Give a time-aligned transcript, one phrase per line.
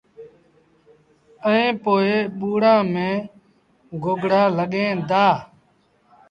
[1.47, 1.93] ائيٚݩ پو
[2.39, 3.23] ٻُوڙآݩ ميݩ
[4.03, 5.25] گوگڙآ لڳيٚن دآ